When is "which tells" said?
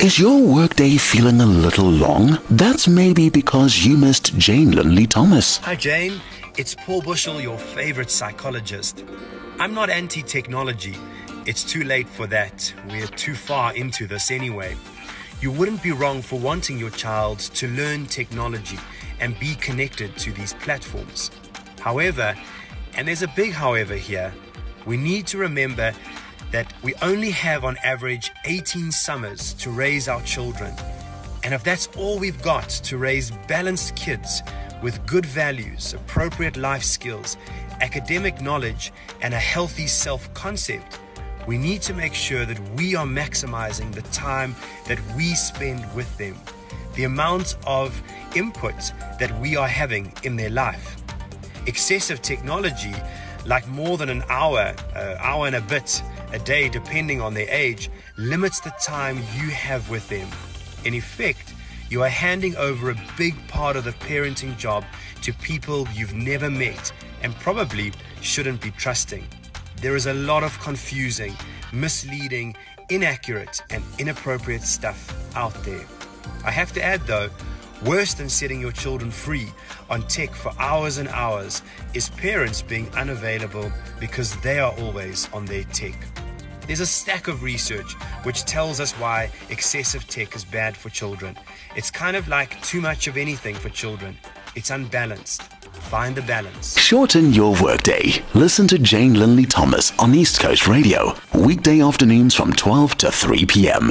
88.24-88.78